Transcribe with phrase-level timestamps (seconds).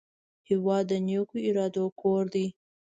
[0.49, 2.45] هېواد د نیکو ارادو کور دی.